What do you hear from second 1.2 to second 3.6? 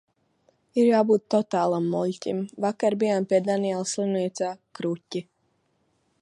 totālam muļķim. Vakar bijām pie